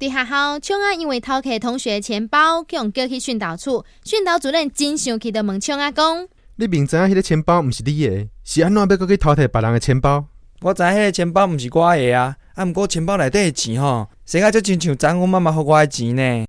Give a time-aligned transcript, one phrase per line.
[0.00, 6.26] 伫学校，聪啊因为偷摕同学钱包，去用叫去训导处，训导主任真生气的问聪啊讲
[6.56, 10.24] ：“你明知影迄个钱包毋是你的，是安怎要搁去偷摕别人的钱包？”
[10.62, 16.46] 我知影迄个钱包毋是我的啊，啊毋过钱包内底的钱吼，生啊就亲像昨昏妈妈给我的钱呢。